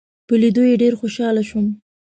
په 0.27 0.33
لیدو 0.41 0.63
یې 0.69 0.75
ډېر 0.83 0.93
خوشاله 0.99 1.43
شوم. 1.49 1.67